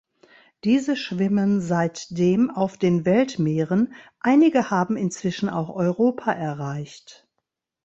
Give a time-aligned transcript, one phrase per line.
[0.63, 7.27] Diese schwimmen seitdem auf den Weltmeeren, einige haben inzwischen auch Europa erreicht.